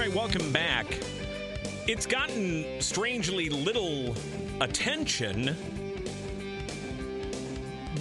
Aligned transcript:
right, 0.00 0.14
welcome 0.14 0.50
back. 0.50 0.86
It's 1.86 2.06
gotten 2.06 2.80
strangely 2.80 3.50
little 3.50 4.16
attention, 4.62 5.54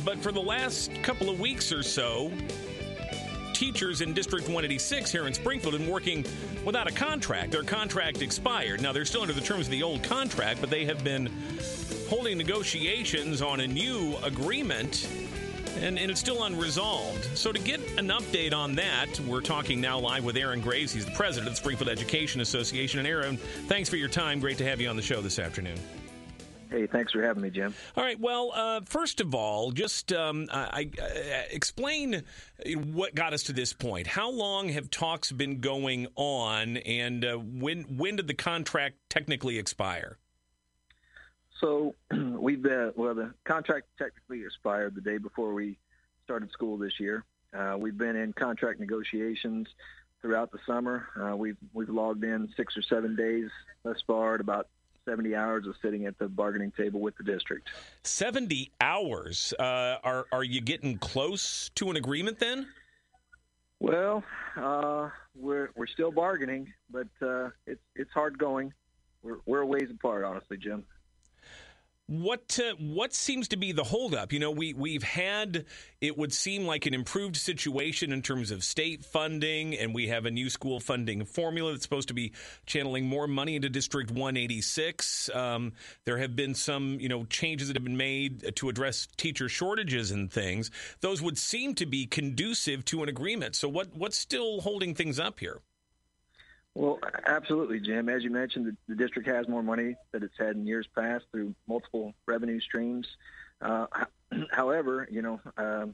but 0.05 0.17
for 0.19 0.31
the 0.31 0.39
last 0.39 0.93
couple 1.03 1.29
of 1.29 1.41
weeks 1.41 1.73
or 1.73 1.83
so, 1.83 2.31
teachers 3.51 3.99
in 3.99 4.13
District 4.13 4.45
186 4.45 5.11
here 5.11 5.27
in 5.27 5.33
Springfield 5.33 5.73
have 5.73 5.81
been 5.81 5.91
working 5.91 6.23
without 6.63 6.89
a 6.89 6.93
contract. 6.93 7.51
Their 7.51 7.63
contract 7.63 8.21
expired. 8.21 8.81
Now, 8.81 8.93
they're 8.93 9.03
still 9.03 9.23
under 9.23 9.33
the 9.33 9.41
terms 9.41 9.65
of 9.65 9.71
the 9.71 9.83
old 9.83 10.01
contract, 10.01 10.61
but 10.61 10.69
they 10.69 10.85
have 10.85 11.03
been 11.03 11.29
holding 12.07 12.37
negotiations 12.37 13.41
on 13.41 13.59
a 13.59 13.67
new 13.67 14.15
agreement 14.23 15.05
and, 15.77 15.97
and, 15.99 16.11
it's 16.11 16.19
still 16.19 16.43
unresolved. 16.43 17.25
So, 17.37 17.51
to 17.51 17.59
get 17.59 17.79
an 17.97 18.07
update 18.09 18.53
on 18.53 18.75
that, 18.75 19.07
we're 19.21 19.41
talking 19.41 19.79
now 19.79 19.99
live 19.99 20.23
with 20.23 20.37
Aaron 20.37 20.61
Graves. 20.61 20.91
He's 20.93 21.05
the 21.05 21.11
president 21.11 21.47
of 21.47 21.53
the 21.53 21.57
Springfield 21.57 21.89
Education 21.89 22.41
Association. 22.41 22.99
And, 22.99 23.07
Aaron, 23.07 23.37
thanks 23.37 23.89
for 23.89 23.95
your 23.95 24.09
time. 24.09 24.39
Great 24.39 24.57
to 24.59 24.65
have 24.65 24.81
you 24.81 24.89
on 24.89 24.95
the 24.95 25.01
show 25.01 25.21
this 25.21 25.39
afternoon. 25.39 25.79
Hey, 26.69 26.85
thanks 26.85 27.11
for 27.13 27.23
having 27.23 27.41
me, 27.41 27.49
Jim. 27.49 27.73
All 27.97 28.03
right. 28.03 28.19
Well, 28.19 28.51
uh, 28.53 28.81
first 28.85 29.21
of 29.21 29.33
all, 29.33 29.71
just 29.71 30.13
um, 30.13 30.47
I, 30.51 30.91
I, 31.01 31.45
explain 31.49 32.23
what 32.75 33.15
got 33.15 33.33
us 33.33 33.43
to 33.43 33.53
this 33.53 33.73
point. 33.73 34.05
How 34.05 34.29
long 34.29 34.69
have 34.69 34.91
talks 34.91 35.31
been 35.31 35.61
going 35.61 36.07
on, 36.15 36.77
and 36.77 37.25
uh, 37.25 37.37
when 37.37 37.97
when 37.97 38.17
did 38.17 38.27
the 38.27 38.35
contract 38.35 38.97
technically 39.09 39.57
expire? 39.57 40.19
So 41.59 41.95
we've 42.11 42.61
been 42.61 42.93
well. 42.95 43.15
The 43.15 43.33
contract 43.45 43.87
technically 43.97 44.43
expired 44.43 44.95
the 44.95 45.01
day 45.01 45.17
before 45.17 45.53
we 45.53 45.77
started 46.23 46.51
school 46.51 46.77
this 46.77 46.99
year. 46.99 47.23
Uh, 47.57 47.75
we've 47.77 47.97
been 47.97 48.15
in 48.15 48.33
contract 48.33 48.79
negotiations 48.79 49.67
throughout 50.21 50.51
the 50.51 50.59
summer. 50.65 51.07
Uh, 51.19 51.35
we've 51.35 51.57
we've 51.73 51.89
logged 51.89 52.23
in 52.23 52.49
six 52.55 52.77
or 52.77 52.81
seven 52.81 53.15
days 53.15 53.49
thus 53.83 53.97
far 54.05 54.35
at 54.35 54.41
about 54.41 54.67
70 55.05 55.35
hours 55.35 55.65
of 55.65 55.75
sitting 55.81 56.05
at 56.05 56.17
the 56.19 56.27
bargaining 56.27 56.71
table 56.71 56.99
with 56.99 57.17
the 57.17 57.23
district. 57.23 57.69
70 58.03 58.71
hours. 58.79 59.53
Uh, 59.57 59.97
are 60.03 60.27
are 60.31 60.43
you 60.43 60.61
getting 60.61 60.97
close 60.97 61.69
to 61.75 61.89
an 61.89 61.97
agreement 61.97 62.39
then? 62.39 62.67
Well, 63.79 64.23
uh, 64.57 65.09
we're 65.35 65.71
we're 65.75 65.87
still 65.87 66.11
bargaining, 66.11 66.71
but 66.91 67.07
uh, 67.21 67.49
it's 67.65 67.81
it's 67.95 68.11
hard 68.11 68.37
going. 68.37 68.73
We're 69.23 69.37
we're 69.45 69.61
a 69.61 69.65
ways 69.65 69.89
apart, 69.89 70.23
honestly, 70.23 70.57
Jim. 70.57 70.85
What 72.09 72.59
uh, 72.59 72.73
what 72.79 73.13
seems 73.13 73.49
to 73.49 73.55
be 73.55 73.71
the 73.71 73.83
holdup? 73.83 74.33
You 74.33 74.39
know, 74.39 74.49
we 74.49 74.73
we've 74.73 75.03
had 75.03 75.65
it 76.01 76.17
would 76.17 76.33
seem 76.33 76.65
like 76.65 76.87
an 76.87 76.95
improved 76.95 77.37
situation 77.37 78.11
in 78.11 78.23
terms 78.23 78.49
of 78.49 78.63
state 78.63 79.05
funding, 79.05 79.77
and 79.77 79.93
we 79.93 80.07
have 80.07 80.25
a 80.25 80.31
new 80.31 80.49
school 80.49 80.79
funding 80.79 81.23
formula 81.23 81.71
that's 81.71 81.83
supposed 81.83 82.07
to 82.07 82.15
be 82.15 82.31
channeling 82.65 83.05
more 83.05 83.27
money 83.27 83.55
into 83.55 83.69
District 83.69 84.09
186. 84.09 85.29
Um, 85.35 85.73
there 86.05 86.17
have 86.17 86.35
been 86.35 86.55
some 86.55 86.99
you 86.99 87.09
know 87.09 87.25
changes 87.25 87.67
that 87.67 87.75
have 87.75 87.83
been 87.83 87.95
made 87.95 88.55
to 88.55 88.69
address 88.69 89.07
teacher 89.15 89.47
shortages 89.47 90.09
and 90.09 90.33
things. 90.33 90.71
Those 91.01 91.21
would 91.21 91.37
seem 91.37 91.75
to 91.75 91.85
be 91.85 92.07
conducive 92.07 92.85
to 92.85 93.03
an 93.03 93.09
agreement. 93.09 93.55
So 93.55 93.69
what 93.69 93.95
what's 93.95 94.17
still 94.17 94.61
holding 94.61 94.95
things 94.95 95.19
up 95.19 95.39
here? 95.39 95.61
Well, 96.79 96.97
absolutely, 97.27 97.81
Jim. 97.81 98.07
As 98.07 98.23
you 98.23 98.29
mentioned, 98.29 98.65
the, 98.65 98.77
the, 98.87 98.95
district 98.95 99.27
has 99.27 99.49
more 99.49 99.61
money 99.61 99.97
that 100.13 100.23
it's 100.23 100.37
had 100.37 100.55
in 100.55 100.65
years 100.65 100.87
past 100.95 101.25
through 101.29 101.53
multiple 101.67 102.13
revenue 102.25 102.61
streams. 102.61 103.05
Uh, 103.61 103.87
however, 104.51 105.05
you 105.11 105.21
know, 105.21 105.41
um, 105.57 105.93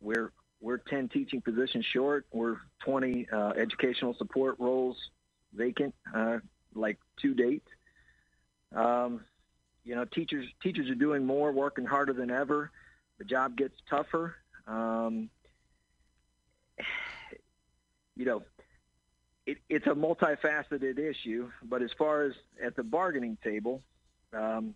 we're 0.00 0.32
we're 0.60 0.78
10 0.78 1.08
teaching 1.10 1.40
positions 1.40 1.86
short. 1.92 2.26
We're 2.32 2.56
20 2.84 3.28
uh, 3.32 3.50
educational 3.50 4.12
support 4.14 4.56
roles 4.58 4.96
vacant, 5.54 5.94
uh, 6.12 6.38
like 6.74 6.98
to 7.22 7.32
date. 7.32 7.62
Um, 8.74 9.20
you 9.84 9.94
know, 9.94 10.04
teachers 10.04 10.46
teachers 10.60 10.90
are 10.90 10.96
doing 10.96 11.24
more, 11.26 11.52
working 11.52 11.84
harder 11.84 12.12
than 12.12 12.32
ever. 12.32 12.72
The 13.18 13.24
job 13.24 13.56
gets 13.56 13.76
tougher. 13.88 14.34
Um, 14.66 15.30
you 18.16 18.24
know, 18.24 18.42
it, 19.48 19.58
it's 19.70 19.86
a 19.86 19.94
multifaceted 19.94 20.98
issue, 20.98 21.50
but 21.62 21.80
as 21.80 21.90
far 21.96 22.24
as 22.24 22.34
at 22.62 22.76
the 22.76 22.82
bargaining 22.82 23.38
table, 23.42 23.80
um, 24.34 24.74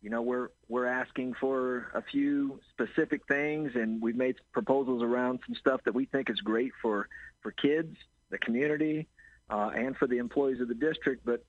you 0.00 0.08
know, 0.08 0.22
we're 0.22 0.48
we're 0.66 0.86
asking 0.86 1.34
for 1.34 1.90
a 1.94 2.00
few 2.00 2.58
specific 2.70 3.26
things, 3.28 3.72
and 3.74 4.00
we've 4.00 4.16
made 4.16 4.36
proposals 4.52 5.02
around 5.02 5.40
some 5.46 5.54
stuff 5.56 5.82
that 5.84 5.94
we 5.94 6.06
think 6.06 6.30
is 6.30 6.40
great 6.40 6.72
for 6.80 7.06
for 7.42 7.50
kids, 7.50 7.94
the 8.30 8.38
community, 8.38 9.08
uh, 9.50 9.70
and 9.74 9.94
for 9.98 10.06
the 10.06 10.16
employees 10.16 10.62
of 10.62 10.68
the 10.68 10.74
district. 10.74 11.26
But 11.26 11.44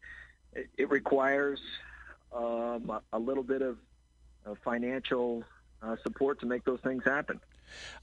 it, 0.52 0.68
it 0.78 0.90
requires 0.90 1.62
um, 2.36 2.90
a, 2.90 3.02
a, 3.14 3.20
little 3.20 3.44
bit 3.44 3.62
of, 3.62 3.78
of 4.46 4.58
financial 4.66 5.46
uh, 5.82 5.96
support 6.03 6.42
to 6.42 6.46
make 6.46 6.66
those 6.66 6.82
things 6.82 7.03
happen. 7.06 7.40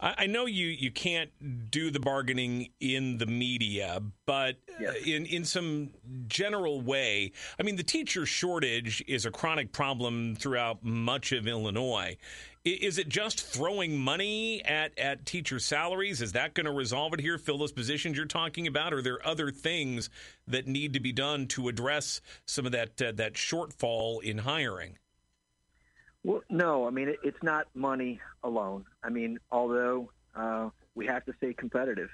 I 0.01 0.27
know 0.27 0.47
you, 0.47 0.67
you 0.67 0.91
can't 0.91 1.31
do 1.71 1.91
the 1.91 2.01
bargaining 2.01 2.71
in 2.81 3.19
the 3.19 3.27
media, 3.27 4.03
but 4.25 4.57
yes. 4.81 4.97
in, 5.05 5.27
in 5.27 5.45
some 5.45 5.91
general 6.27 6.81
way, 6.81 7.33
I 7.59 7.63
mean, 7.63 7.77
the 7.77 7.83
teacher 7.83 8.25
shortage 8.25 9.05
is 9.07 9.27
a 9.27 9.31
chronic 9.31 9.73
problem 9.73 10.37
throughout 10.37 10.83
much 10.83 11.33
of 11.33 11.47
Illinois. 11.47 12.17
Is 12.65 12.99
it 12.99 13.09
just 13.09 13.41
throwing 13.41 13.99
money 13.99 14.63
at, 14.65 14.99
at 14.99 15.25
teacher 15.25 15.59
salaries? 15.59 16.21
Is 16.21 16.33
that 16.33 16.53
going 16.53 16.67
to 16.67 16.73
resolve 16.73 17.15
it 17.15 17.21
here, 17.21 17.39
fill 17.39 17.57
those 17.57 17.73
positions 17.73 18.19
you're 18.19 18.27
talking 18.27 18.67
about? 18.67 18.93
Or 18.93 18.99
are 18.99 19.03
there 19.03 19.27
other 19.27 19.51
things 19.51 20.11
that 20.47 20.67
need 20.67 20.93
to 20.93 21.01
be 21.01 21.13
done 21.13 21.47
to 21.49 21.69
address 21.69 22.21
some 22.45 22.67
of 22.67 22.73
that, 22.73 23.01
uh, 23.01 23.13
that 23.13 23.35
shortfall 23.35 24.23
in 24.23 24.39
hiring? 24.39 24.99
Well, 26.23 26.43
no, 26.51 26.87
I 26.87 26.91
mean 26.91 27.09
it, 27.09 27.19
it's 27.23 27.43
not 27.43 27.67
money 27.75 28.21
alone. 28.43 28.85
I 29.03 29.09
mean, 29.09 29.39
although 29.51 30.11
uh, 30.35 30.71
we 30.95 31.07
have 31.07 31.25
to 31.27 31.33
stay 31.39 31.55
competitive, 31.55 32.11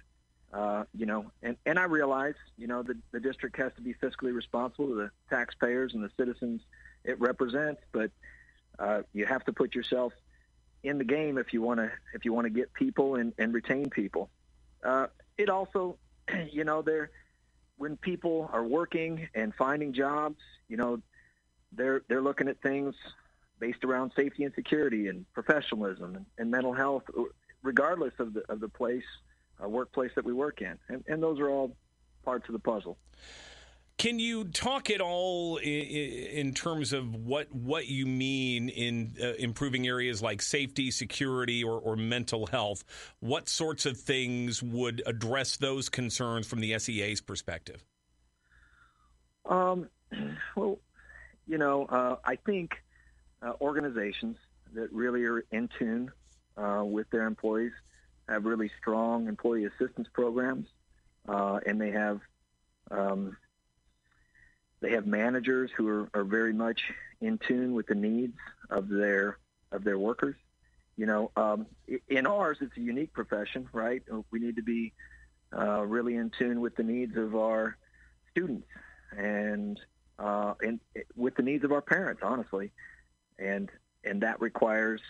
uh, 0.53 0.85
you 0.95 1.07
know, 1.07 1.31
and, 1.43 1.57
and 1.67 1.79
I 1.79 1.85
realize, 1.85 2.35
you 2.57 2.67
know, 2.67 2.83
the, 2.83 2.97
the 3.11 3.21
district 3.21 3.57
has 3.57 3.73
to 3.75 3.83
be 3.83 3.95
fiscally 3.95 4.35
responsible 4.35 4.89
to 4.89 4.95
the 4.95 5.11
taxpayers 5.29 5.95
and 5.95 6.03
the 6.03 6.11
citizens 6.17 6.63
it 7.05 7.21
represents, 7.21 7.83
but 7.93 8.11
uh, 8.79 9.03
you 9.13 9.27
have 9.27 9.45
to 9.45 9.53
put 9.53 9.75
yourself 9.75 10.13
in 10.83 10.99
the 10.99 11.05
game 11.05 11.37
if 11.39 11.53
you 11.53 11.63
want 11.63 11.81
to 11.81 11.91
if 12.15 12.25
you 12.25 12.33
want 12.33 12.47
to 12.47 12.51
get 12.51 12.73
people 12.73 13.17
and, 13.17 13.33
and 13.39 13.53
retain 13.53 13.91
people. 13.91 14.31
Uh, 14.85 15.07
it 15.37 15.49
also, 15.49 15.99
you 16.51 16.65
know, 16.65 16.83
there 16.83 17.11
when 17.77 17.97
people 17.97 18.49
are 18.53 18.65
working 18.65 19.29
and 19.35 19.55
finding 19.55 19.93
jobs, 19.93 20.39
you 20.69 20.77
know, 20.77 21.01
they're 21.73 22.03
they're 22.09 22.23
looking 22.23 22.49
at 22.49 22.61
things 22.63 22.95
based 23.59 23.85
around 23.85 24.13
safety 24.17 24.45
and 24.45 24.55
security 24.55 25.09
and 25.09 25.25
professionalism 25.33 26.17
and, 26.17 26.27
and 26.39 26.51
mental 26.51 26.73
health, 26.73 27.05
regardless 27.63 28.13
of 28.19 28.35
the 28.35 28.43
of 28.49 28.61
the 28.61 28.69
place, 28.69 29.05
uh, 29.63 29.69
workplace 29.69 30.11
that 30.15 30.25
we 30.25 30.33
work 30.33 30.61
in, 30.61 30.79
and, 30.89 31.05
and 31.09 31.23
those 31.23 31.41
are 31.41 31.49
all 31.49 31.77
parts 32.25 32.49
of 32.49 32.53
the 32.53 32.59
puzzle. 32.59 32.99
Can 33.99 34.19
you 34.19 34.45
talk 34.45 34.91
at 34.91 35.01
all 35.01 35.57
in, 35.57 35.71
in 35.71 36.55
terms 36.55 36.93
of 36.93 37.15
what 37.15 37.51
what 37.55 37.87
you 37.87 38.05
mean 38.05 38.69
in 38.69 39.15
uh, 39.23 39.29
improving 39.39 39.87
areas 39.87 40.21
like 40.21 40.43
safety, 40.43 40.91
security, 40.91 41.65
or, 41.65 41.81
or, 41.81 41.97
mental 41.97 42.47
health? 42.47 42.85
What 43.21 43.49
sorts 43.49 43.87
of 43.87 43.97
things 43.97 44.63
would 44.63 45.03
address 45.07 45.57
those 45.57 45.89
concerns 45.89 46.47
from 46.47 46.61
the 46.61 46.79
SEA's 46.79 47.23
perspective? 47.23 47.87
Um, 49.47 49.89
well, 50.57 50.79
you 51.47 51.57
know, 51.57 51.87
uh, 51.87 52.17
I 52.23 52.37
think 52.37 52.73
uh, 53.43 53.53
organizations 53.61 54.37
that 54.75 54.93
really 54.93 55.25
are 55.25 55.45
in 55.51 55.69
tune 55.79 56.11
uh, 56.57 56.83
with 56.85 57.09
their 57.11 57.27
employees 57.27 57.73
have 58.29 58.45
really 58.45 58.71
strong 58.81 59.29
employee 59.29 59.65
assistance 59.65 60.09
programs, 60.13 60.67
uh, 61.29 61.61
and 61.67 61.81
they 61.81 61.91
have 61.93 62.21
um, 62.91 63.37
they 64.81 64.93
have 64.93 65.07
managers 65.07 65.71
who 65.77 65.89
are, 65.89 66.11
are 66.15 66.25
very 66.25 66.53
much 66.53 66.83
in 67.21 67.39
tune 67.39 67.75
with 67.75 67.87
the 67.87 67.95
needs 67.95 68.37
of 68.71 68.89
their 68.89 69.39
of 69.73 69.85
their 69.85 69.99
workers. 69.99 70.37
You 70.97 71.07
know, 71.07 71.31
um, 71.37 71.67
in 72.09 72.27
ours, 72.27 72.59
it's 72.61 72.77
a 72.77 72.81
unique 72.81 73.13
profession, 73.13 73.69
right? 73.73 74.03
We 74.31 74.39
need 74.39 74.57
to 74.57 74.63
be 74.63 74.93
uh, 75.57 75.83
really 75.83 76.17
in 76.17 76.31
tune 76.31 76.61
with 76.61 76.75
the 76.75 76.83
needs 76.83 77.17
of 77.17 77.37
our 77.37 77.77
students 78.31 78.67
and 79.17 79.79
uh, 80.19 80.55
and 80.61 80.81
with 81.15 81.37
the 81.37 81.43
needs 81.43 81.65
of 81.65 81.73
our 81.73 81.83
parents, 81.83 82.23
honestly 82.25 82.73
and 83.39 83.71
and 84.05 84.23
that 84.23 84.41
requires 84.41 85.01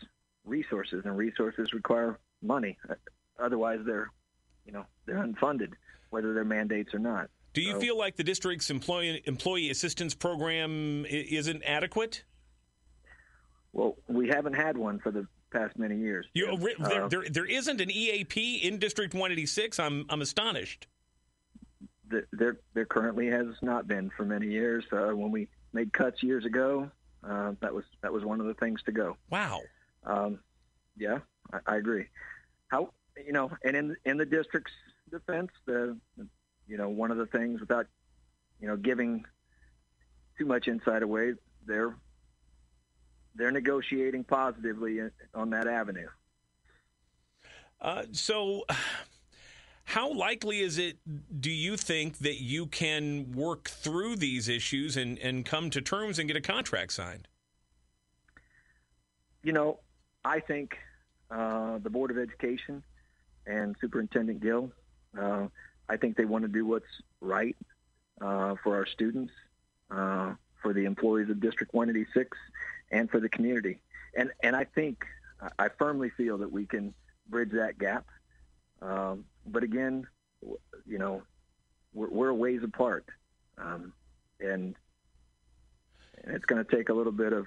resources, 0.45 1.03
and 1.05 1.17
resources 1.17 1.73
require 1.73 2.19
money. 2.43 2.79
Otherwise, 3.39 3.81
they're 3.85 4.11
you 4.65 4.73
know 4.73 4.85
they're 5.07 5.17
unfunded, 5.17 5.73
whether 6.11 6.35
they're 6.35 6.45
mandates 6.45 6.95
or 6.95 6.99
not. 6.99 7.31
Do 7.53 7.63
you 7.63 7.73
so, 7.73 7.81
feel 7.81 7.99
like 7.99 8.17
the 8.17 8.25
district's 8.25 8.71
employee 8.71 9.23
employee 9.25 9.71
assistance 9.71 10.15
program 10.15 11.07
isn't 11.09 11.63
adequate? 11.65 12.25
Well, 13.73 13.97
we 14.09 14.29
haven't 14.29 14.55
had 14.55 14.77
one 14.77 14.99
for 14.99 15.11
the 15.11 15.27
past 15.51 15.79
many 15.79 15.97
years. 15.97 16.27
You, 16.35 16.49
uh, 16.49 16.89
there, 16.89 17.09
there, 17.09 17.25
there 17.31 17.47
isn't 17.47 17.81
an 17.81 17.91
EAP 17.91 18.57
in 18.57 18.79
District 18.79 19.15
186. 19.15 19.79
I'm 19.79 20.07
I'm 20.09 20.23
astonished. 20.23 20.87
there 22.33 22.59
there 22.75 22.85
currently 22.85 23.27
has 23.29 23.47
not 23.63 23.87
been 23.87 24.11
for 24.17 24.25
many 24.25 24.47
years. 24.49 24.85
Uh, 24.93 25.09
when 25.15 25.31
we 25.31 25.49
made 25.73 25.93
cuts 25.93 26.23
years 26.23 26.45
ago, 26.45 26.91
uh, 27.29 27.53
that 27.61 27.75
was 27.75 27.85
that 28.03 28.13
was 28.13 28.25
one 28.25 28.41
of 28.41 28.47
the 28.47 28.55
things 28.55 28.83
to 28.85 28.93
go. 28.93 29.17
Wow. 29.31 29.61
Um, 30.05 30.41
yeah, 30.97 31.19
I, 31.53 31.59
I, 31.67 31.77
agree. 31.77 32.07
How 32.69 32.91
you 33.25 33.33
know, 33.33 33.51
and 33.65 33.77
in 33.77 33.97
in 34.05 34.17
the 34.17 34.27
district's 34.27 34.73
defense, 35.11 35.51
the 35.67 35.97
you 36.69 36.77
know 36.77 36.89
one 36.89 37.11
of 37.11 37.17
the 37.17 37.27
things 37.27 37.61
without 37.61 37.87
you 38.61 38.69
know 38.69 38.77
giving 38.77 39.25
too 40.39 40.47
much 40.47 40.69
insight 40.69 41.03
away, 41.03 41.35
they're 41.67 41.97
they're 43.35 43.51
negotiating 43.51 44.25
positively 44.25 45.01
on 45.35 45.51
that 45.51 45.67
avenue. 45.67 46.09
Uh, 47.81 48.05
so 48.13 48.65
how 49.87 50.13
likely 50.13 50.61
is 50.61 50.79
it, 50.79 50.99
do 51.41 51.51
you 51.51 51.77
think, 51.77 52.19
that 52.19 52.43
you 52.43 52.67
can 52.67 53.31
work 53.31 53.69
through 53.69 54.17
these 54.17 54.49
issues 54.49 54.97
and, 54.97 55.17
and 55.21 55.47
come 55.47 55.71
to 55.71 55.81
terms 55.81 56.19
and 56.19 56.27
get 56.27 56.37
a 56.37 56.41
contract 56.41 56.93
signed? 56.93 57.29
You 59.45 59.53
know, 59.53 59.79
I 60.25 60.41
think 60.41 60.77
uh, 61.31 61.79
the 61.79 61.89
Board 61.89 62.11
of 62.11 62.19
Education 62.19 62.83
and 63.47 63.77
Superintendent 63.81 64.41
Gill, 64.41 64.73
uh, 65.17 65.47
I 65.89 65.97
think 65.97 66.17
they 66.17 66.25
want 66.25 66.43
to 66.43 66.49
do 66.49 66.67
what's 66.67 66.85
right 67.21 67.57
uh, 68.21 68.57
for 68.65 68.75
our 68.75 68.87
students, 68.87 69.33
uh, 69.93 70.35
for 70.63 70.73
the 70.73 70.85
employees 70.85 71.31
of 71.31 71.39
District 71.39 71.73
186, 71.73 72.37
and 72.91 73.09
for 73.09 73.21
the 73.21 73.29
community. 73.29 73.79
And, 74.17 74.33
and 74.43 74.57
I 74.57 74.65
think, 74.65 75.05
I 75.61 75.69
firmly 75.79 76.11
feel 76.11 76.39
that 76.39 76.51
we 76.51 76.67
can 76.67 76.93
bridge 77.29 77.53
that 77.53 77.79
gap. 77.79 78.05
Um, 78.83 79.27
but 79.47 79.63
again, 79.63 80.07
you 80.87 80.99
know, 80.99 81.23
we're, 81.95 82.11
we're 82.11 82.29
a 82.29 82.35
ways 82.35 82.63
apart, 82.63 83.07
um, 83.59 83.93
and, 84.41 84.75
and 86.25 86.35
it's 86.35 86.45
going 86.45 86.65
to 86.65 86.77
take 86.77 86.89
a 86.89 86.95
little 86.95 87.13
bit 87.13 87.33
of 87.33 87.47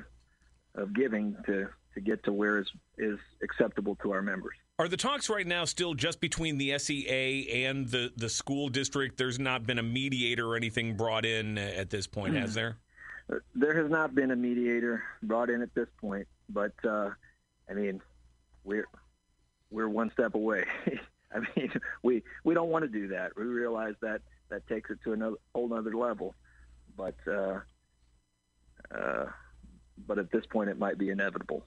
of 0.75 0.93
giving 0.93 1.35
to 1.45 1.67
to 1.93 2.01
get 2.01 2.23
to 2.23 2.33
where 2.33 2.59
is 2.59 2.71
is 2.97 3.19
acceptable 3.43 3.95
to 4.01 4.11
our 4.11 4.21
members. 4.21 4.55
Are 4.77 4.87
the 4.87 4.97
talks 4.97 5.29
right 5.29 5.45
now 5.45 5.65
still 5.65 5.93
just 5.93 6.21
between 6.21 6.57
the 6.57 6.77
SEA 6.79 7.65
and 7.65 7.87
the 7.87 8.11
the 8.15 8.29
school 8.29 8.69
district? 8.69 9.17
There's 9.17 9.39
not 9.39 9.65
been 9.65 9.79
a 9.79 9.83
mediator 9.83 10.47
or 10.47 10.55
anything 10.55 10.95
brought 10.95 11.25
in 11.25 11.57
at 11.57 11.89
this 11.89 12.07
point, 12.07 12.35
has 12.35 12.53
there? 12.53 12.77
There 13.53 13.75
has 13.75 13.91
not 13.91 14.15
been 14.15 14.31
a 14.31 14.35
mediator 14.35 15.03
brought 15.21 15.51
in 15.51 15.61
at 15.61 15.71
this 15.75 15.87
point, 16.01 16.27
but 16.49 16.73
uh, 16.83 17.11
I 17.69 17.73
mean, 17.73 18.01
we're 18.63 18.87
we're 19.69 19.87
one 19.87 20.09
step 20.09 20.33
away. 20.33 20.65
I 21.33 21.39
mean, 21.55 21.71
we 22.03 22.23
we 22.43 22.53
don't 22.53 22.69
want 22.69 22.83
to 22.83 22.89
do 22.89 23.09
that. 23.09 23.31
We 23.35 23.43
realize 23.43 23.95
that 24.01 24.21
that 24.49 24.67
takes 24.67 24.89
it 24.89 24.99
to 25.03 25.13
another 25.13 25.35
whole 25.53 25.73
other 25.73 25.95
level, 25.95 26.35
but 26.97 27.15
uh, 27.27 27.59
uh, 28.95 29.25
but 30.07 30.17
at 30.17 30.31
this 30.31 30.45
point, 30.47 30.69
it 30.69 30.79
might 30.79 30.97
be 30.97 31.09
inevitable. 31.09 31.63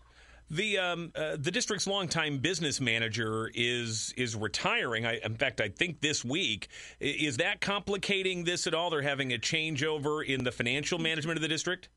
The 0.50 0.78
um, 0.78 1.12
uh, 1.14 1.36
the 1.38 1.50
district's 1.50 1.86
longtime 1.86 2.38
business 2.38 2.80
manager 2.80 3.50
is 3.54 4.12
is 4.16 4.36
retiring. 4.36 5.06
I, 5.06 5.18
in 5.24 5.36
fact, 5.36 5.60
I 5.60 5.68
think 5.68 6.00
this 6.00 6.24
week 6.24 6.68
is 7.00 7.38
that 7.38 7.60
complicating 7.60 8.44
this 8.44 8.66
at 8.66 8.74
all? 8.74 8.90
They're 8.90 9.02
having 9.02 9.32
a 9.32 9.38
changeover 9.38 10.26
in 10.26 10.44
the 10.44 10.52
financial 10.52 10.98
management 10.98 11.38
of 11.38 11.42
the 11.42 11.48
district. 11.48 11.88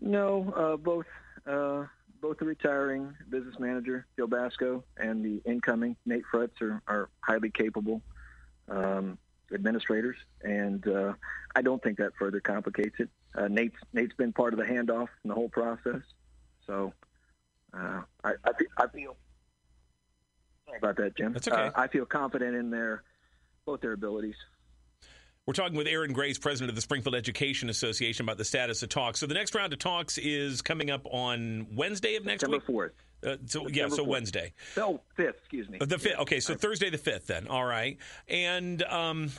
No, 0.00 0.52
uh, 0.56 0.76
both 0.76 1.06
uh, 1.44 1.86
both 2.20 2.38
the 2.38 2.44
retiring 2.44 3.14
business 3.28 3.56
manager, 3.58 4.06
Phil 4.16 4.26
Basco, 4.26 4.84
and 4.96 5.24
the 5.24 5.40
incoming, 5.48 5.96
Nate 6.04 6.24
Frutz, 6.30 6.60
are, 6.60 6.82
are 6.86 7.08
highly 7.20 7.50
capable 7.50 8.02
um, 8.68 9.18
administrators. 9.52 10.16
And 10.42 10.86
uh, 10.86 11.14
I 11.54 11.62
don't 11.62 11.82
think 11.82 11.98
that 11.98 12.12
further 12.18 12.40
complicates 12.40 12.96
it. 12.98 13.08
Uh, 13.34 13.48
Nate's, 13.48 13.76
Nate's 13.92 14.14
been 14.14 14.32
part 14.32 14.52
of 14.52 14.58
the 14.58 14.64
handoff 14.64 15.08
in 15.24 15.28
the 15.28 15.34
whole 15.34 15.48
process. 15.48 16.02
So 16.66 16.92
uh, 17.72 18.02
I, 18.24 18.32
I, 18.44 18.52
feel, 18.58 18.68
I 18.76 18.86
feel 18.88 19.16
sorry 20.66 20.78
about 20.78 20.96
that, 20.96 21.16
Jim. 21.16 21.32
That's 21.32 21.48
okay. 21.48 21.56
Uh, 21.56 21.70
I 21.74 21.88
feel 21.88 22.04
confident 22.04 22.56
in 22.56 22.70
their 22.70 23.02
both 23.64 23.80
their 23.80 23.92
abilities. 23.92 24.36
We're 25.48 25.54
talking 25.54 25.78
with 25.78 25.86
Aaron 25.86 26.12
Graves, 26.12 26.38
president 26.38 26.68
of 26.68 26.74
the 26.74 26.82
Springfield 26.82 27.14
Education 27.14 27.70
Association, 27.70 28.26
about 28.26 28.36
the 28.36 28.44
status 28.44 28.82
of 28.82 28.90
talks. 28.90 29.18
So 29.18 29.26
the 29.26 29.32
next 29.32 29.54
round 29.54 29.72
of 29.72 29.78
talks 29.78 30.18
is 30.18 30.60
coming 30.60 30.90
up 30.90 31.06
on 31.06 31.68
Wednesday 31.74 32.16
of 32.16 32.26
next 32.26 32.42
September 32.42 32.62
week. 32.68 32.92
4th. 33.24 33.26
Uh, 33.26 33.36
so 33.46 33.60
September 33.60 33.70
yeah, 33.70 33.88
so 33.88 34.04
4th. 34.04 34.08
Wednesday. 34.08 34.52
Oh, 34.76 35.00
fifth, 35.14 35.38
excuse 35.38 35.70
me. 35.70 35.78
The 35.78 35.98
fifth. 35.98 36.18
Okay, 36.18 36.40
so 36.40 36.54
Thursday 36.54 36.90
the 36.90 36.98
fifth. 36.98 37.28
Then, 37.28 37.48
all 37.48 37.64
right. 37.64 37.96
And 38.28 38.82
um, 38.82 39.30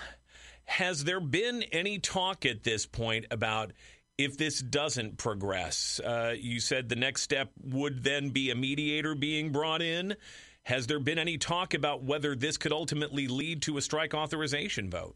has 0.65 1.03
there 1.03 1.19
been 1.19 1.61
any 1.71 1.99
talk 1.99 2.43
at 2.47 2.63
this 2.63 2.87
point 2.87 3.27
about 3.29 3.73
if 4.17 4.35
this 4.35 4.59
doesn't 4.61 5.19
progress? 5.19 6.01
Uh, 6.03 6.33
you 6.35 6.59
said 6.59 6.89
the 6.89 6.95
next 6.95 7.21
step 7.21 7.51
would 7.63 8.03
then 8.03 8.31
be 8.31 8.49
a 8.49 8.55
mediator 8.55 9.13
being 9.13 9.51
brought 9.51 9.83
in. 9.83 10.15
Has 10.63 10.87
there 10.87 10.99
been 10.99 11.19
any 11.19 11.37
talk 11.37 11.75
about 11.75 12.01
whether 12.01 12.35
this 12.35 12.57
could 12.57 12.73
ultimately 12.73 13.27
lead 13.27 13.61
to 13.61 13.77
a 13.77 13.81
strike 13.83 14.15
authorization 14.15 14.89
vote? 14.89 15.15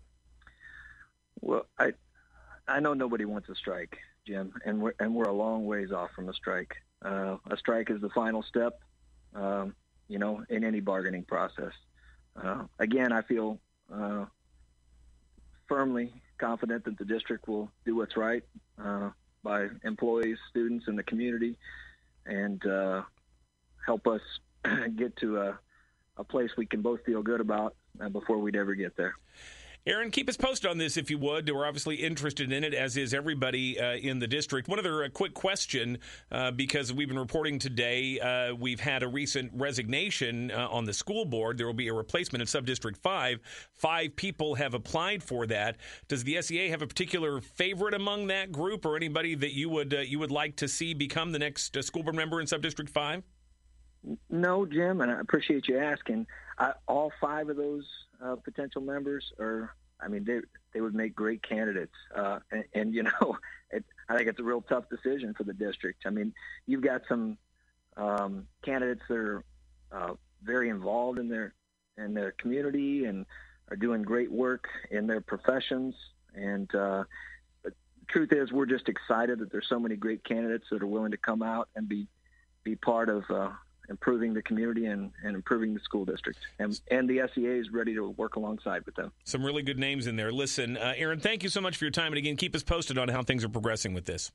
Well, 1.44 1.66
I 1.78 1.92
I 2.68 2.80
know 2.80 2.94
nobody 2.94 3.26
wants 3.26 3.50
a 3.50 3.56
strike, 3.56 3.98
Jim, 4.26 4.54
and 4.66 4.82
we're 4.82 4.94
and 5.00 5.14
we're 5.14 5.26
a 5.26 5.34
long 5.34 5.66
ways 5.66 5.92
off 5.92 6.12
from 6.16 6.30
a 6.30 6.34
strike. 6.34 6.76
Uh, 7.04 7.36
a 7.52 7.58
strike 7.58 7.90
is 7.90 8.00
the 8.00 8.10
final 8.10 8.42
step, 8.44 8.80
um, 9.36 9.76
you 10.08 10.20
know, 10.20 10.42
in 10.50 10.64
any 10.64 10.80
bargaining 10.80 11.24
process. 11.24 11.74
Uh, 12.42 12.64
again, 12.80 13.12
I 13.12 13.24
feel 13.24 13.60
uh, 13.94 14.26
firmly 15.68 16.14
confident 16.38 16.86
that 16.86 16.98
the 16.98 17.04
district 17.04 17.50
will 17.50 17.70
do 17.86 17.98
what's 17.98 18.16
right 18.16 18.44
uh, 18.82 19.10
by 19.44 19.68
employees, 19.84 20.38
students, 20.50 20.88
and 20.88 20.98
the 20.98 21.04
community, 21.04 21.58
and 22.26 22.66
uh, 22.66 23.02
help 23.86 24.08
us 24.08 24.22
get 24.96 25.18
to 25.18 25.42
a, 25.42 25.60
a 26.16 26.24
place 26.24 26.52
we 26.56 26.66
can 26.66 26.82
both 26.82 27.04
feel 27.04 27.22
good 27.22 27.42
about 27.42 27.76
uh, 28.00 28.08
before 28.08 28.38
we'd 28.38 28.56
ever 28.56 28.76
get 28.76 28.96
there. 28.96 29.16
Aaron, 29.86 30.12
keep 30.12 30.30
us 30.30 30.38
posted 30.38 30.72
on 30.72 30.78
this 30.78 30.96
if 30.96 31.12
you 31.12 31.18
would. 31.18 31.50
We're 31.50 31.66
obviously 31.66 31.96
interested 31.96 32.54
in 32.54 32.64
it, 32.64 32.74
as 32.74 32.96
is 32.96 33.14
everybody 33.14 33.78
uh, 33.78 33.96
in 33.96 34.20
the 34.20 34.28
district. 34.28 34.70
One 34.70 34.80
other 34.80 35.04
uh, 35.04 35.10
quick 35.10 35.34
question, 35.34 35.98
uh, 36.32 36.52
because 36.52 36.94
we've 36.94 37.10
been 37.10 37.20
reporting 37.20 37.60
today, 37.60 38.18
uh, 38.18 38.56
we've 38.56 38.80
had 38.80 39.04
a 39.04 39.10
recent 39.10 39.52
resignation 39.54 40.52
uh, 40.52 40.70
on 40.72 40.86
the 40.86 40.94
school 40.94 41.26
board. 41.26 41.58
There 41.58 41.66
will 41.66 41.74
be 41.74 41.90
a 41.90 41.94
replacement 41.94 42.42
in 42.42 42.48
Subdistrict 42.48 42.96
5. 42.96 43.42
Five 43.76 44.16
people 44.16 44.56
have 44.56 44.74
applied 44.74 45.22
for 45.22 45.46
that. 45.48 45.76
Does 46.08 46.24
the 46.24 46.42
SEA 46.42 46.70
have 46.70 46.82
a 46.82 46.88
particular 46.88 47.42
favorite 47.42 47.94
among 47.94 48.28
that 48.28 48.54
group, 48.54 48.86
or 48.86 48.96
anybody 48.96 49.36
that 49.36 49.52
you 49.52 49.68
would 49.68 49.94
uh, 49.94 50.00
you 50.00 50.18
would 50.18 50.32
like 50.32 50.56
to 50.58 50.70
see 50.70 50.94
become 50.94 51.34
the 51.34 51.40
next 51.40 51.76
school 51.84 52.04
board 52.04 52.16
member 52.16 52.40
in 52.40 52.48
Subdistrict 52.48 52.90
5? 52.90 53.22
No, 54.30 54.66
Jim, 54.66 55.02
and 55.02 55.12
I 55.12 55.20
appreciate 55.20 55.68
you 55.68 55.78
asking. 55.78 56.26
all 56.88 57.12
five 57.20 57.50
of 57.50 57.58
those 57.58 57.86
uh, 58.24 58.36
potential 58.36 58.82
members 58.82 59.32
are, 59.40 59.76
I 60.04 60.08
mean, 60.08 60.24
they 60.24 60.40
they 60.74 60.82
would 60.82 60.96
make 60.96 61.16
great 61.16 61.42
candidates. 61.44 61.94
Uh, 62.16 62.40
and, 62.52 62.64
and, 62.74 62.94
you 62.94 63.04
know, 63.04 63.38
it, 63.72 63.86
I 64.10 64.16
think 64.16 64.28
it's 64.28 64.40
a 64.40 64.44
real 64.44 64.62
tough 64.62 64.86
decision 64.90 65.34
for 65.34 65.44
the 65.44 65.54
district. 65.54 66.04
I 66.06 66.10
mean, 66.10 66.34
you've 66.66 66.82
got 66.82 67.04
some 67.08 67.38
um, 67.96 68.48
candidates 68.64 69.02
that 69.08 69.18
are 69.18 69.44
uh, 69.92 70.14
very 70.44 70.70
involved 70.70 71.20
in 71.20 71.30
their 71.30 71.54
in 71.98 72.14
their 72.14 72.32
community 72.32 73.06
and 73.06 73.26
are 73.70 73.78
doing 73.78 74.02
great 74.02 74.32
work 74.32 74.68
in 74.90 75.06
their 75.06 75.22
professions. 75.22 75.94
And 76.34 76.74
uh, 76.74 77.04
the 77.64 77.72
truth 78.08 78.34
is, 78.34 78.52
we're 78.52 78.66
just 78.66 78.90
excited 78.90 79.40
that 79.40 79.52
there's 79.52 79.70
so 79.70 79.80
many 79.80 79.96
great 79.96 80.24
candidates 80.24 80.66
that 80.72 80.82
are 80.82 80.88
willing 80.88 81.12
to 81.12 81.18
come 81.18 81.44
out 81.44 81.70
and 81.76 81.88
be 81.88 82.08
be 82.64 82.76
part 82.76 83.10
of 83.10 83.24
uh, 83.30 83.50
improving 83.90 84.34
the 84.34 84.42
community 84.42 84.86
and, 84.86 85.12
and 85.24 85.36
improving 85.36 85.74
the 85.74 85.80
school 85.80 86.06
district. 86.06 86.40
And, 86.60 86.80
and 86.90 87.10
the 87.10 87.22
SEA 87.34 87.46
is 87.46 87.72
ready 87.72 87.94
to 87.96 88.10
work 88.10 88.36
alongside 88.36 88.86
with 88.86 88.96
them. 88.96 89.12
Some 89.24 89.46
really 89.46 89.64
good 89.64 89.80
names 89.80 90.08
in 90.08 90.16
there. 90.16 90.32
Listen, 90.32 90.78
uh, 90.78 90.94
Aaron, 90.96 91.20
thank 91.20 91.44
you 91.44 91.50
so 91.50 91.62
much 91.62 91.78
for 91.78 91.86
your 91.86 91.92
time. 91.92 92.08
And 92.08 92.18
again, 92.18 92.36
keep 92.36 92.56
us 92.56 92.64
posted 92.64 92.98
on 92.98 93.10
how 93.10 93.24
things 93.24 93.44
are 93.44 93.50
progressing 93.50 93.94
with 93.94 94.06
this. 94.06 94.32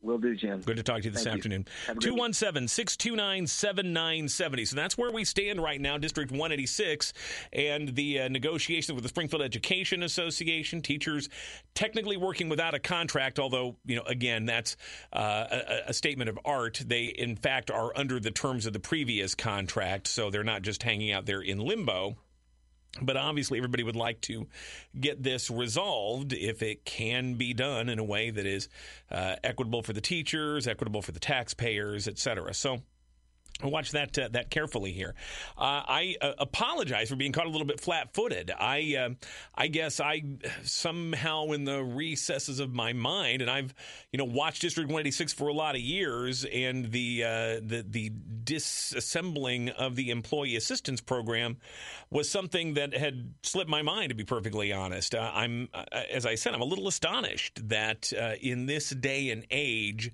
Will 0.00 0.18
do, 0.18 0.36
Jim. 0.36 0.60
Good 0.60 0.76
to 0.76 0.82
talk 0.84 0.98
to 0.98 1.04
you 1.04 1.10
this 1.10 1.24
Thank 1.24 1.38
afternoon. 1.38 1.66
217 1.86 2.68
629 2.68 3.46
7970. 3.48 4.64
So 4.66 4.76
that's 4.76 4.96
where 4.96 5.10
we 5.10 5.24
stand 5.24 5.60
right 5.60 5.80
now, 5.80 5.98
District 5.98 6.30
186, 6.30 7.12
and 7.52 7.94
the 7.96 8.20
uh, 8.20 8.28
negotiations 8.28 8.94
with 8.94 9.02
the 9.02 9.08
Springfield 9.08 9.42
Education 9.42 10.04
Association. 10.04 10.82
Teachers 10.82 11.28
technically 11.74 12.16
working 12.16 12.48
without 12.48 12.74
a 12.74 12.78
contract, 12.78 13.40
although, 13.40 13.76
you 13.84 13.96
know, 13.96 14.04
again, 14.06 14.46
that's 14.46 14.76
uh, 15.12 15.46
a, 15.50 15.82
a 15.88 15.92
statement 15.92 16.30
of 16.30 16.38
art. 16.44 16.80
They, 16.86 17.04
in 17.04 17.34
fact, 17.34 17.70
are 17.70 17.92
under 17.96 18.20
the 18.20 18.30
terms 18.30 18.66
of 18.66 18.72
the 18.72 18.80
previous 18.80 19.34
contract, 19.34 20.06
so 20.06 20.30
they're 20.30 20.44
not 20.44 20.62
just 20.62 20.84
hanging 20.84 21.10
out 21.10 21.26
there 21.26 21.40
in 21.40 21.58
limbo. 21.58 22.16
But 23.00 23.16
obviously, 23.16 23.58
everybody 23.58 23.82
would 23.82 23.96
like 23.96 24.20
to 24.22 24.46
get 24.98 25.22
this 25.22 25.50
resolved 25.50 26.32
if 26.32 26.62
it 26.62 26.84
can 26.84 27.34
be 27.34 27.54
done 27.54 27.88
in 27.88 27.98
a 27.98 28.04
way 28.04 28.30
that 28.30 28.46
is 28.46 28.68
uh, 29.10 29.36
equitable 29.44 29.82
for 29.82 29.92
the 29.92 30.00
teachers, 30.00 30.66
equitable 30.66 31.02
for 31.02 31.12
the 31.12 31.20
taxpayers, 31.20 32.08
et 32.08 32.18
cetera. 32.18 32.54
So 32.54 32.82
Watch 33.62 33.90
that 33.90 34.16
uh, 34.16 34.28
that 34.28 34.50
carefully 34.50 34.92
here. 34.92 35.16
Uh, 35.56 35.82
I 35.84 36.14
uh, 36.20 36.34
apologize 36.38 37.08
for 37.08 37.16
being 37.16 37.32
caught 37.32 37.46
a 37.46 37.50
little 37.50 37.66
bit 37.66 37.80
flat-footed. 37.80 38.52
I 38.56 38.94
uh, 38.96 39.14
I 39.52 39.66
guess 39.66 39.98
I 39.98 40.22
somehow 40.62 41.46
in 41.46 41.64
the 41.64 41.82
recesses 41.82 42.60
of 42.60 42.72
my 42.72 42.92
mind, 42.92 43.42
and 43.42 43.50
I've 43.50 43.74
you 44.12 44.18
know 44.18 44.26
watched 44.26 44.62
District 44.62 44.86
186 44.86 45.32
for 45.32 45.48
a 45.48 45.52
lot 45.52 45.74
of 45.74 45.80
years, 45.80 46.44
and 46.44 46.92
the 46.92 47.24
uh, 47.24 47.28
the 47.60 47.84
the 47.88 48.12
disassembling 48.44 49.70
of 49.70 49.96
the 49.96 50.10
employee 50.10 50.54
assistance 50.54 51.00
program 51.00 51.56
was 52.10 52.30
something 52.30 52.74
that 52.74 52.96
had 52.96 53.34
slipped 53.42 53.68
my 53.68 53.82
mind. 53.82 54.10
To 54.10 54.14
be 54.14 54.24
perfectly 54.24 54.72
honest, 54.72 55.16
uh, 55.16 55.32
I'm 55.34 55.68
as 56.12 56.26
I 56.26 56.36
said, 56.36 56.54
I'm 56.54 56.60
a 56.60 56.64
little 56.66 56.86
astonished 56.86 57.68
that 57.70 58.12
in 58.40 58.66
this 58.66 58.90
day 58.90 59.30
and 59.30 59.44
age 59.50 60.12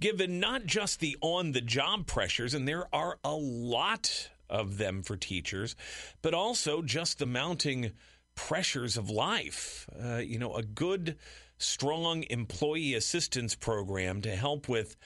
given 0.00 0.40
not 0.40 0.66
just 0.66 1.00
the 1.00 1.16
on 1.20 1.52
the 1.52 1.60
job 1.60 2.06
pressures, 2.06 2.54
and 2.54 2.66
there 2.66 2.86
are 2.94 3.18
a 3.24 3.34
lot 3.34 4.30
of 4.48 4.78
them 4.78 5.02
for 5.02 5.16
teachers, 5.16 5.76
but 6.22 6.34
also 6.34 6.82
just 6.82 7.18
the 7.18 7.26
mounting 7.26 7.92
pressures 8.34 8.96
of 8.96 9.10
life. 9.10 9.88
Uh, 10.02 10.16
you 10.16 10.38
know, 10.38 10.54
a 10.54 10.62
good, 10.62 11.16
strong 11.58 12.24
employee 12.30 12.94
assistance 12.94 13.54
program 13.54 14.22
to 14.22 14.34
help 14.34 14.68
with. 14.68 14.96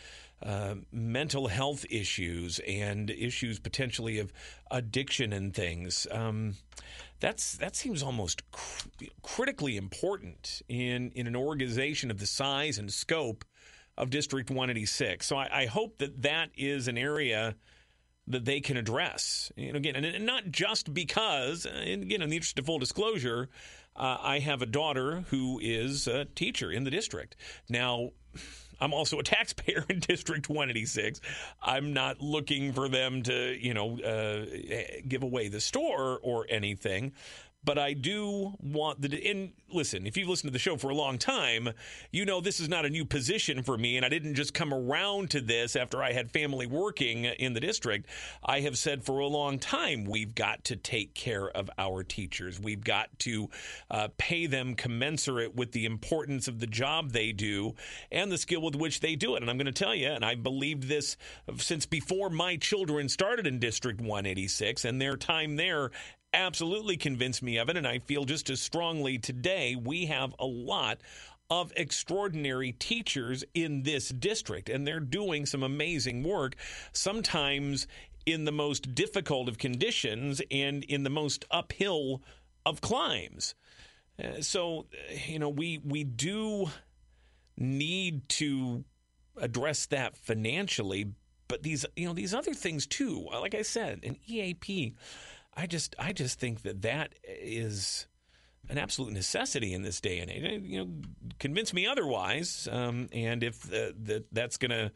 Uh, 0.45 0.75
mental 0.91 1.47
health 1.47 1.87
issues 1.89 2.59
and 2.67 3.11
issues 3.11 3.61
potentially 3.61 4.19
of 4.19 4.33
addiction 4.73 5.33
and 5.33 5.55
things. 5.55 6.05
Um, 6.11 6.57
that's 7.21 7.57
that 7.59 7.77
seems 7.77 8.03
almost 8.03 8.43
cr- 8.51 8.89
critically 9.23 9.77
important 9.77 10.61
in 10.69 11.13
in 11.15 11.29
an 11.29 11.37
organization 11.37 12.11
of 12.11 12.19
the 12.19 12.27
size 12.27 12.77
and 12.77 12.93
scope 12.93 13.45
of 13.97 14.11
District 14.11 14.51
186. 14.51 15.27
So 15.27 15.37
I, 15.37 15.63
I 15.63 15.67
hope 15.67 15.99
that 15.99 16.23
that 16.23 16.51
is 16.57 16.89
an 16.89 16.99
area 16.99 17.57
that 18.29 18.45
they 18.45 18.61
can 18.61 18.77
address. 18.77 19.53
Know, 19.57 19.75
again, 19.75 19.97
and 19.97 20.27
not 20.27 20.51
just 20.51 20.93
because, 20.93 21.67
and 21.67 22.03
again, 22.03 22.23
in 22.23 22.31
the 22.31 22.37
interest 22.37 22.59
of 22.59 22.67
full 22.67 22.79
disclosure, 22.79 23.49
uh, 23.97 24.17
I 24.21 24.39
have 24.39 24.63
a 24.63 24.67
daughter 24.67 25.25
who 25.29 25.61
is 25.63 26.07
a 26.07 26.25
teacher 26.25 26.71
in 26.71 26.85
the 26.85 26.91
district. 26.91 27.37
Now, 27.69 28.11
I'm 28.81 28.95
also 28.95 29.19
a 29.19 29.23
taxpayer 29.23 29.85
in 29.89 30.01
District 30.01 30.49
186. 30.49 31.21
I'm 31.63 31.93
not 31.93 32.21
looking 32.21 32.73
for 32.73 32.89
them 32.89 33.23
to, 33.25 33.57
you 33.59 33.75
know, 33.75 34.01
uh, 34.01 34.47
give 35.07 35.23
away 35.23 35.49
the 35.49 35.61
store 35.61 36.19
or 36.23 36.47
anything 36.49 37.13
but 37.65 37.79
I 37.79 37.93
do 37.93 38.55
want 38.61 39.01
the. 39.01 39.29
And 39.29 39.53
listen, 39.73 40.07
if 40.07 40.17
you've 40.17 40.29
listened 40.29 40.49
to 40.49 40.53
the 40.53 40.59
show 40.59 40.77
for 40.77 40.91
a 40.91 40.95
long 40.95 41.19
time, 41.19 41.71
you 42.11 42.25
know 42.25 42.41
this 42.41 42.61
is 42.61 42.69
not 42.69 42.85
a 42.85 42.91
new 42.91 43.05
position 43.05 43.63
for 43.63 43.79
me, 43.79 43.97
and 43.97 44.05
I 44.05 44.09
didn't 44.09 44.35
just 44.35 44.53
come 44.53 44.75
around 44.75 45.31
to 45.31 45.41
this 45.41 45.77
after 45.77 46.03
I 46.03 46.13
had 46.13 46.31
family 46.31 46.67
working 46.67 47.25
in 47.25 47.53
the 47.53 47.61
district. 47.61 48.09
I 48.45 48.61
have 48.61 48.77
said 48.77 49.05
for 49.05 49.21
a 49.21 49.27
long 49.27 49.59
time 49.59 50.05
we've 50.05 50.35
got 50.35 50.65
to 50.65 50.77
take 50.77 51.15
care 51.15 51.49
of 51.51 51.71
our 51.79 52.03
teachers. 52.03 52.59
We've 52.59 52.83
got 52.83 53.17
to 53.21 53.49
uh, 53.91 54.09
pay 54.19 54.47
them 54.47 54.75
commensurate 54.75 55.55
with 55.55 55.73
the 55.73 55.87
importance 55.87 56.49
of 56.49 56.59
the 56.59 56.67
job 56.67 57.11
they 57.11 57.33
do 57.33 57.75
and 58.11 58.31
the 58.31 58.39
skill 58.39 58.63
with 58.63 58.75
which 58.75 59.01
they 59.01 59.15
do 59.15 59.37
it. 59.37 59.43
And 59.43 59.51
I'm 59.51 59.57
going 59.57 59.67
to 59.67 59.73
tell 59.73 59.95
you, 59.95 60.09
and 60.09 60.25
I 60.25 60.35
believed 60.35 60.85
this 60.85 61.17
since 61.59 61.87
before 61.87 62.31
my 62.31 62.57
children 62.57 63.09
started 63.09 63.47
in 63.47 63.59
District 63.59 64.01
186, 64.01 64.85
and 64.85 65.01
their 65.01 65.17
time 65.17 65.57
there 65.57 65.91
absolutely 66.35 66.97
convinced 66.97 67.43
me 67.43 67.59
of 67.59 67.69
it, 67.69 67.77
and 67.77 67.87
I 67.87 67.99
feel 67.99 68.25
just 68.25 68.51
as 68.51 68.61
strongly 68.61 69.19
today. 69.19 69.77
We 69.77 70.07
have 70.07 70.35
a 70.39 70.47
lot 70.47 70.99
of 71.51 71.73
extraordinary 71.77 72.73
teachers 72.73 73.45
in 73.55 73.83
this 73.83 74.09
district, 74.09 74.69
and 74.69 74.87
they're 74.87 75.01
doing 75.01 75.45
some 75.47 75.63
amazing 75.63 76.23
work, 76.23 76.57
sometimes 76.93 77.87
in 78.25 78.45
the 78.45 78.53
most 78.53 78.95
difficult 78.95 79.49
of 79.49 79.59
conditions 79.59 80.41
and 80.51 80.85
in 80.85 81.03
the 81.03 81.11
most 81.11 81.45
uphill 81.51 82.23
of 82.65 82.81
climbs. 82.81 83.55
Uh, 84.23 84.41
so, 84.41 84.87
you 85.27 85.39
know, 85.39 85.49
we 85.49 85.79
we 85.85 86.05
do 86.05 86.71
need 87.57 88.29
to 88.29 88.85
address 89.37 89.87
that 89.87 90.17
financially, 90.17 91.13
but 91.49 91.63
these 91.63 91.85
you 91.97 92.07
know 92.07 92.15
these 92.15 92.35
other 92.35 92.55
things 92.55 92.87
too. 92.87 93.27
Like 93.33 93.55
I 93.55 93.63
said, 93.63 94.01
an 94.05 94.17
EAP 94.27 94.95
I 95.55 95.67
just 95.67 95.95
I 95.99 96.13
just 96.13 96.39
think 96.39 96.63
that 96.63 96.83
that 96.83 97.13
is 97.25 98.07
an 98.69 98.79
absolute 98.79 99.13
necessity 99.13 99.75
in 99.75 99.83
this 99.83 100.01
day 100.01 100.19
and 100.19 100.31
age. 100.31 100.63
You 100.65 100.85
know, 100.85 100.91
convince 101.39 101.75
me 101.75 101.87
otherwise. 101.87 102.69
Um, 102.71 103.09
and 103.13 103.43
if 103.43 103.73
uh, 103.73 103.93
that 104.05 104.25
that's 104.33 104.57
going 104.57 104.71
to 104.71 104.93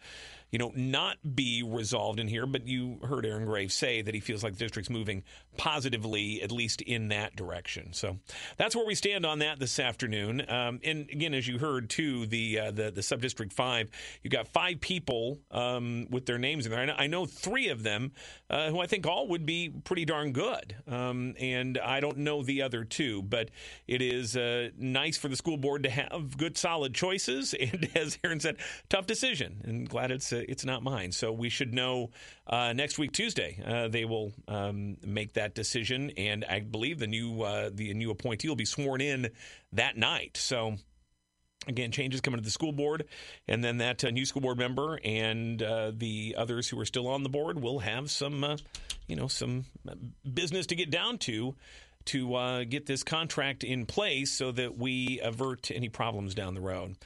you 0.50 0.58
know, 0.58 0.72
not 0.74 1.16
be 1.34 1.62
resolved 1.62 2.20
in 2.20 2.28
here. 2.28 2.46
But 2.46 2.66
you 2.66 2.98
heard 3.02 3.26
Aaron 3.26 3.44
Graves 3.44 3.74
say 3.74 4.02
that 4.02 4.14
he 4.14 4.20
feels 4.20 4.42
like 4.44 4.54
the 4.54 4.58
district's 4.60 4.90
moving 4.90 5.24
positively, 5.56 6.42
at 6.42 6.52
least 6.52 6.82
in 6.82 7.08
that 7.08 7.36
direction. 7.36 7.92
So 7.92 8.18
that's 8.56 8.76
where 8.76 8.86
we 8.86 8.94
stand 8.94 9.26
on 9.26 9.40
that 9.40 9.58
this 9.58 9.78
afternoon. 9.78 10.48
Um, 10.48 10.80
and 10.84 11.08
again, 11.10 11.34
as 11.34 11.48
you 11.48 11.58
heard 11.58 11.90
too, 11.90 12.26
the 12.26 12.58
uh, 12.58 12.70
the 12.70 12.90
the 12.90 13.00
subdistrict 13.00 13.52
five, 13.52 13.90
you 14.22 14.30
got 14.30 14.48
five 14.48 14.80
people 14.80 15.38
um, 15.50 16.06
with 16.10 16.26
their 16.26 16.38
names 16.38 16.66
in 16.66 16.72
there. 16.72 16.80
I 16.80 16.86
know, 16.86 16.94
I 16.96 17.06
know 17.06 17.26
three 17.26 17.68
of 17.68 17.82
them 17.82 18.12
uh, 18.50 18.70
who 18.70 18.80
I 18.80 18.86
think 18.86 19.06
all 19.06 19.28
would 19.28 19.46
be 19.46 19.70
pretty 19.84 20.04
darn 20.04 20.32
good. 20.32 20.76
Um, 20.86 21.34
and 21.38 21.78
I 21.78 22.00
don't 22.00 22.18
know 22.18 22.42
the 22.42 22.62
other 22.62 22.84
two, 22.84 23.22
but 23.22 23.50
it 23.86 24.02
is 24.02 24.36
uh, 24.36 24.70
nice 24.78 25.16
for 25.16 25.28
the 25.28 25.36
school 25.36 25.56
board 25.56 25.82
to 25.84 25.90
have 25.90 26.36
good, 26.36 26.56
solid 26.56 26.94
choices. 26.94 27.54
And 27.66 27.88
as 27.96 28.16
Aaron 28.22 28.38
said, 28.38 28.58
tough 28.88 29.06
decision. 29.06 29.60
And 29.64 29.88
glad 29.88 30.12
it's 30.12 30.32
it's 30.48 30.64
not 30.64 30.82
mine. 30.82 31.12
So 31.12 31.32
we 31.32 31.48
should 31.48 31.72
know 31.74 32.10
uh, 32.46 32.72
next 32.72 32.98
week 32.98 33.12
Tuesday. 33.12 33.62
Uh, 33.64 33.88
they 33.88 34.04
will 34.04 34.32
um, 34.48 34.96
make 35.04 35.34
that 35.34 35.54
decision, 35.54 36.12
and 36.16 36.44
I 36.44 36.60
believe 36.60 36.98
the 36.98 37.06
new 37.06 37.42
uh, 37.42 37.70
the 37.72 37.94
new 37.94 38.10
appointee 38.10 38.48
will 38.48 38.56
be 38.56 38.64
sworn 38.64 39.00
in 39.00 39.30
that 39.72 39.96
night. 39.96 40.36
So. 40.36 40.76
Again, 41.68 41.90
changes 41.90 42.20
coming 42.20 42.38
to 42.38 42.44
the 42.44 42.50
school 42.50 42.70
board, 42.70 43.06
and 43.48 43.64
then 43.64 43.78
that 43.78 44.04
uh, 44.04 44.10
new 44.10 44.24
school 44.24 44.40
board 44.40 44.56
member 44.56 45.00
and 45.04 45.60
uh, 45.60 45.90
the 45.92 46.36
others 46.38 46.68
who 46.68 46.78
are 46.78 46.84
still 46.84 47.08
on 47.08 47.24
the 47.24 47.28
board 47.28 47.60
will 47.60 47.80
have 47.80 48.08
some, 48.08 48.44
uh, 48.44 48.56
you 49.08 49.16
know, 49.16 49.26
some 49.26 49.64
business 50.32 50.66
to 50.66 50.76
get 50.76 50.90
down 50.90 51.18
to 51.18 51.56
to 52.06 52.34
uh, 52.34 52.64
get 52.64 52.86
this 52.86 53.02
contract 53.02 53.64
in 53.64 53.84
place 53.84 54.30
so 54.30 54.52
that 54.52 54.78
we 54.78 55.20
avert 55.22 55.70
any 55.72 55.88
problems 55.88 56.34
down 56.34 56.54
the 56.54 56.60
road. 56.60 56.96